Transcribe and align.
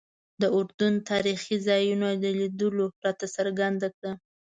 د 0.41 0.43
اردن 0.57 0.93
تاریخي 1.09 1.57
ځایونو 1.67 2.07
لیدلو 2.23 2.85
راته 3.05 3.25
څرګنده 3.35 3.87
کړه. 3.95 4.11